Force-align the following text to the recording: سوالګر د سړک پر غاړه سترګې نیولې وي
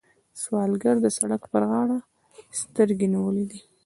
سوالګر 0.41 0.95
د 1.01 1.07
سړک 1.17 1.41
پر 1.51 1.63
غاړه 1.69 1.97
سترګې 2.59 3.07
نیولې 3.13 3.43
وي 3.49 3.61